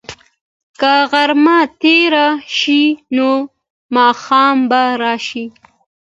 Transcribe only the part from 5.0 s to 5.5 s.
راشي.